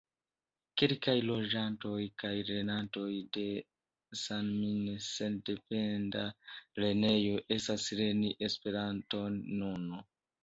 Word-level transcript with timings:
Kelkaj 0.81 1.13
loĝantoj 1.25 1.97
kaj 2.21 2.31
lernantoj 2.47 3.09
de 3.37 3.43
San-Min 4.21 4.87
sendependa 5.09 6.25
lernejo 6.85 7.37
estas 7.57 7.85
lerni 8.01 8.33
Esperanton 8.49 9.39
nun. 9.61 9.87